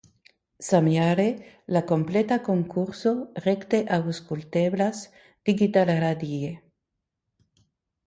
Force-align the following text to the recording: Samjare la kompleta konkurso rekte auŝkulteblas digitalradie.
Samjare 0.67 1.25
la 1.77 1.83
kompleta 1.91 2.39
konkurso 2.49 3.13
rekte 3.49 3.83
auŝkulteblas 4.01 5.05
digitalradie. 5.51 6.53